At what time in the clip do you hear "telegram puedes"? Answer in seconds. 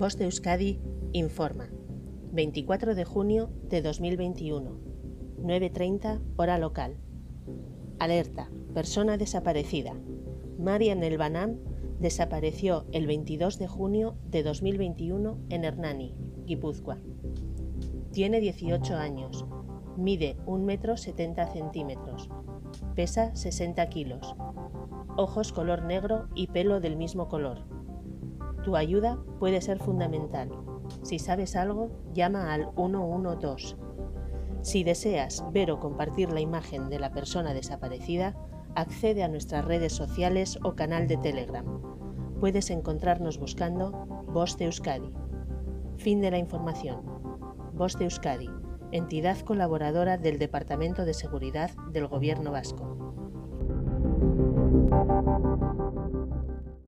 41.16-42.70